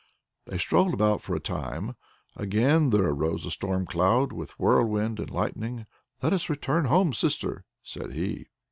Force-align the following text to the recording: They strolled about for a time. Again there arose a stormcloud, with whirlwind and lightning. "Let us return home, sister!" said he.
They 0.47 0.57
strolled 0.57 0.95
about 0.95 1.21
for 1.21 1.35
a 1.35 1.39
time. 1.39 1.95
Again 2.35 2.89
there 2.89 3.03
arose 3.05 3.45
a 3.45 3.51
stormcloud, 3.51 4.33
with 4.33 4.59
whirlwind 4.59 5.19
and 5.19 5.29
lightning. 5.29 5.85
"Let 6.23 6.33
us 6.33 6.49
return 6.49 6.85
home, 6.85 7.13
sister!" 7.13 7.65
said 7.83 8.13
he. 8.13 8.47